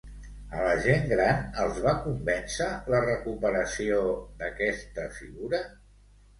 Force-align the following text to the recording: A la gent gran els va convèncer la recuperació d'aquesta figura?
A 0.61 0.61
la 0.67 0.77
gent 0.85 1.03
gran 1.11 1.43
els 1.65 1.77
va 1.83 1.93
convèncer 2.07 2.71
la 2.95 3.03
recuperació 3.05 4.03
d'aquesta 4.43 5.09
figura? 5.23 5.65